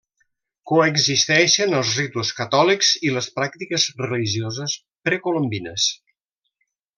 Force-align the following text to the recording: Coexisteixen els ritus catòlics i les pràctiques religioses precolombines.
Coexisteixen 0.69 1.75
els 1.79 1.91
ritus 2.01 2.31
catòlics 2.39 2.89
i 3.09 3.13
les 3.17 3.29
pràctiques 3.37 3.87
religioses 4.05 4.77
precolombines. 5.11 5.87